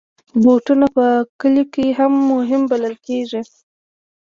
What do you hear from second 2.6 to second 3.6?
بلل کېږي.